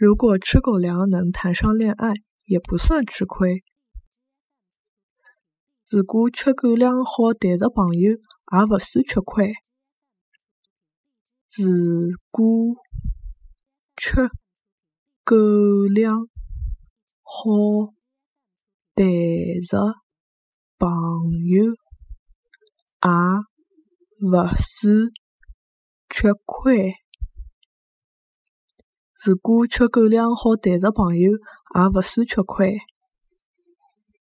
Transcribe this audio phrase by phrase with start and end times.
[0.00, 2.14] 如果吃狗粮能谈上恋爱，
[2.46, 3.62] 也不算吃亏。
[5.90, 9.52] 如果吃狗粮好谈着朋友，也勿算吃亏。
[11.54, 12.76] 如果
[13.94, 14.30] 吃
[15.22, 15.36] 狗
[15.94, 16.16] 粮
[17.20, 17.92] 好
[18.94, 19.04] 谈
[19.68, 20.00] 着
[20.78, 20.88] 朋
[21.44, 21.74] 友，
[23.02, 23.10] 也
[24.22, 25.12] 勿算
[26.08, 26.94] 吃亏。
[29.22, 32.78] 如果吃狗粮好谈着朋友，也勿算吃亏。